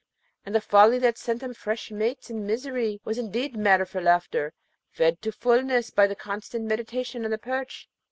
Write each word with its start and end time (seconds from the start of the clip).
and 0.47 0.55
the 0.55 0.59
folly 0.61 0.97
that 0.97 1.15
sent 1.19 1.41
them 1.41 1.53
fresh 1.53 1.91
mates 1.91 2.31
in 2.31 2.43
misery 2.43 2.99
was 3.05 3.19
indeed 3.19 3.55
matter 3.55 3.85
for 3.85 4.01
laughter, 4.01 4.51
fed 4.89 5.21
to 5.21 5.31
fulness 5.31 5.91
by 5.91 6.11
constant 6.15 6.65
meditation 6.65 7.23
on 7.23 7.29
the 7.29 7.37
perch. 7.37 7.87